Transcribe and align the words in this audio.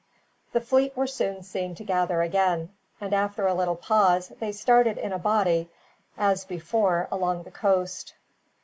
The 0.53 0.61
fleet 0.61 0.97
were 0.97 1.05
soon 1.05 1.43
seen 1.43 1.75
to 1.75 1.83
gather 1.83 2.23
again, 2.23 2.71
and 2.99 3.13
after 3.13 3.45
a 3.45 3.53
little 3.53 3.75
pause 3.75 4.29
they 4.39 4.51
started 4.51 4.97
in 4.97 5.13
a 5.13 5.19
body, 5.19 5.69
as 6.17 6.43
before, 6.43 7.07
along 7.11 7.43
the 7.43 7.51
coast. 7.51 8.15